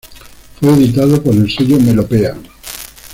Fue 0.59 0.73
editado 0.73 1.21
por 1.21 1.35
el 1.35 1.47
sello 1.47 1.79
Melopea. 1.79 2.35